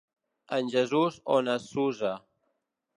En 0.57 0.71
Jesús 0.77 1.19
o 1.37 1.37
na 1.47 1.57
Susa. 1.69 2.13